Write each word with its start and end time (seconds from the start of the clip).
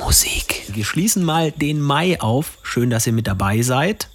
Musik. 0.00 0.64
Wir 0.68 0.84
schließen 0.84 1.24
mal 1.24 1.50
den 1.50 1.80
Mai 1.80 2.20
auf. 2.20 2.58
Schön, 2.62 2.90
dass 2.90 3.06
ihr 3.06 3.12
mit 3.12 3.26
dabei 3.26 3.62
seid. 3.62 4.08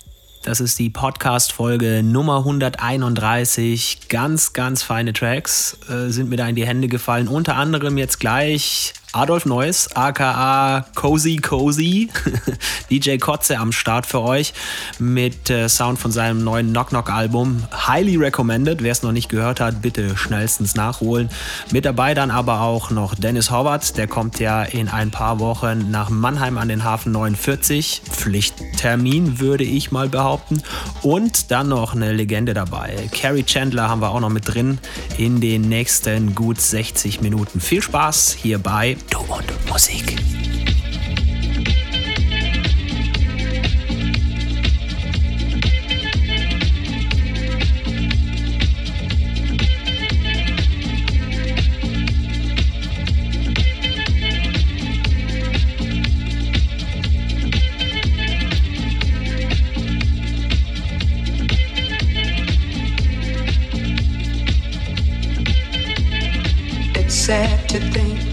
Das 0.44 0.60
ist 0.60 0.80
die 0.80 0.90
Podcast-Folge 0.90 2.02
Nummer 2.04 2.40
131. 2.40 4.08
Ganz, 4.10 4.54
ganz 4.54 4.84
feine 4.84 5.14
Tracks 5.14 5.78
äh, 5.90 6.10
sind 6.10 6.30
mir 6.30 6.38
da 6.38 6.48
in 6.48 6.56
die 6.56 6.66
Hände 6.66 6.88
gefallen. 6.88 7.28
Unter 7.28 7.56
anderem 7.56 7.98
jetzt 7.98 8.20
gleich 8.20 8.94
Adolf 9.16 9.46
Neuss, 9.46 9.90
aka 9.94 10.88
Cozy 10.96 11.36
Cozy, 11.36 12.10
DJ 12.90 13.18
Kotze 13.18 13.60
am 13.60 13.72
Start 13.72 14.08
für 14.08 14.22
euch 14.22 14.56
mit 14.98 15.52
äh, 15.52 15.70
Sound 15.70 16.00
von 16.00 16.12
seinem 16.12 16.44
neuen 16.44 16.72
Knock 16.72 16.90
Knock 16.90 17.12
Album. 17.12 17.64
Highly 17.88 18.16
recommended. 18.18 18.82
Wer 18.82 18.92
es 18.92 19.04
noch 19.04 19.12
nicht 19.12 19.30
gehört 19.30 19.60
hat, 19.60 19.84
bitte 19.84 20.18
schnellstens 20.18 20.74
nachholen. 20.74 21.30
Mit 21.72 21.86
dabei 21.86 22.16
dann 22.16 22.32
aber 22.32 22.62
auch 22.62 22.90
noch 22.90 23.14
Dennis 23.14 23.52
Horvath, 23.52 23.98
der 23.98 24.08
kommt 24.08 24.40
ja 24.40 24.64
in 24.64 24.90
ein 24.90 25.12
paar 25.12 25.40
Wochen 25.40 25.92
nach 25.92 26.10
Mannheim 26.10 26.58
an 26.58 26.68
den 26.68 26.84
Hafen 26.84 27.12
49. 27.12 28.02
Pflichttermin 28.10 29.40
würde 29.40 29.64
ich 29.64 29.92
mal 29.92 30.10
behaupten. 30.10 30.64
Und 31.04 31.52
dann 31.52 31.70
noch 31.70 31.94
eine 31.94 32.14
Legende 32.14 32.56
dabei. 32.56 33.10
Carrie 33.12 33.44
Chandler 33.44 33.90
haben 33.90 34.02
wir 34.02 34.10
auch 34.10 34.22
noch 34.22 34.30
mit 34.30 34.52
drin 34.52 34.80
in 35.20 35.40
den 35.40 35.62
nächsten 35.62 36.34
gut 36.34 36.60
60 36.60 37.22
Minuten. 37.22 37.62
Viel 37.62 37.84
Spaß 37.84 38.34
hierbei 38.34 38.98
Du 39.10 39.20
und 39.20 39.70
Musik. 39.70 40.18
sad 67.24 67.70
to 67.70 67.80
think 67.92 68.33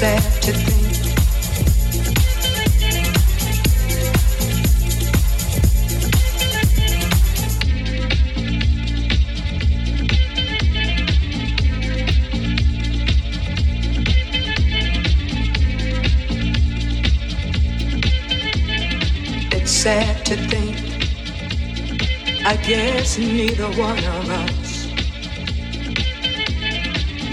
sad 0.00 0.42
to 0.42 0.52
think. 0.52 0.96
It's 19.52 19.70
sad 19.70 20.24
to 20.24 20.36
think. 20.48 20.76
I 22.46 22.56
guess 22.56 23.18
neither 23.18 23.68
one 23.78 23.98
of 23.98 24.30
us 24.30 24.86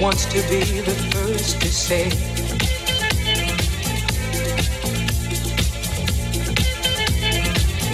wants 0.01 0.25
to 0.25 0.41
be 0.49 0.81
the 0.81 0.91
first 1.13 1.61
to 1.61 1.69
say 1.69 2.36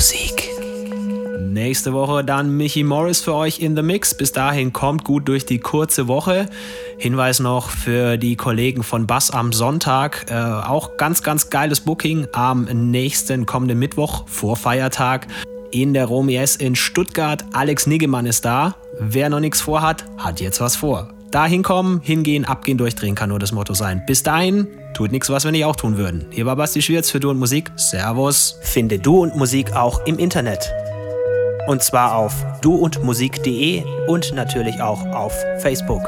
Musik. 0.00 0.48
Nächste 1.50 1.92
Woche 1.92 2.24
dann 2.24 2.56
Michi 2.56 2.84
Morris 2.84 3.20
für 3.20 3.34
euch 3.34 3.58
in 3.58 3.76
the 3.76 3.82
Mix. 3.82 4.14
Bis 4.14 4.32
dahin 4.32 4.72
kommt 4.72 5.04
gut 5.04 5.28
durch 5.28 5.44
die 5.44 5.58
kurze 5.58 6.08
Woche. 6.08 6.48
Hinweis 6.96 7.38
noch 7.38 7.68
für 7.68 8.16
die 8.16 8.34
Kollegen 8.34 8.82
von 8.82 9.06
Bass 9.06 9.30
am 9.30 9.52
Sonntag. 9.52 10.24
Äh, 10.30 10.36
auch 10.36 10.96
ganz, 10.96 11.22
ganz 11.22 11.50
geiles 11.50 11.80
Booking 11.80 12.28
am 12.32 12.64
nächsten 12.64 13.44
kommenden 13.44 13.78
Mittwoch 13.78 14.26
vor 14.26 14.56
Feiertag 14.56 15.26
in 15.70 15.92
der 15.92 16.06
Romy 16.06 16.36
S 16.36 16.56
in 16.56 16.76
Stuttgart. 16.76 17.44
Alex 17.52 17.86
Niggemann 17.86 18.24
ist 18.24 18.46
da. 18.46 18.76
Wer 18.98 19.28
noch 19.28 19.40
nichts 19.40 19.60
vorhat, 19.60 20.06
hat 20.16 20.40
jetzt 20.40 20.62
was 20.62 20.76
vor. 20.76 21.12
Da 21.30 21.46
hinkommen, 21.46 22.00
hingehen, 22.02 22.44
abgehen, 22.44 22.76
durchdrehen 22.76 23.14
kann 23.14 23.28
nur 23.28 23.38
das 23.38 23.52
Motto 23.52 23.72
sein. 23.72 24.02
Bis 24.04 24.24
dahin, 24.24 24.66
tut 24.94 25.12
nichts, 25.12 25.30
was 25.30 25.44
wir 25.44 25.52
nicht 25.52 25.64
auch 25.64 25.76
tun 25.76 25.96
würden. 25.96 26.26
Hier 26.30 26.44
war 26.44 26.56
Basti 26.56 26.82
Schwierz 26.82 27.10
für 27.10 27.20
Du 27.20 27.30
und 27.30 27.38
Musik. 27.38 27.70
Servus. 27.76 28.58
Finde 28.62 28.98
Du 28.98 29.22
und 29.22 29.36
Musik 29.36 29.76
auch 29.76 30.04
im 30.06 30.18
Internet. 30.18 30.72
Und 31.68 31.82
zwar 31.84 32.16
auf 32.16 32.34
duundmusik.de 32.62 33.84
und 34.08 34.34
natürlich 34.34 34.80
auch 34.80 35.06
auf 35.06 35.32
Facebook. 35.60 36.02